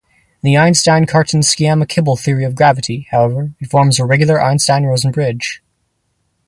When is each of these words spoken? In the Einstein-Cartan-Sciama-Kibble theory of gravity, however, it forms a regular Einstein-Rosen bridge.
In 0.41 0.49
the 0.51 0.57
Einstein-Cartan-Sciama-Kibble 0.57 2.15
theory 2.15 2.43
of 2.43 2.55
gravity, 2.55 3.05
however, 3.11 3.53
it 3.59 3.69
forms 3.69 3.99
a 3.99 4.03
regular 4.03 4.41
Einstein-Rosen 4.43 5.11
bridge. 5.11 5.61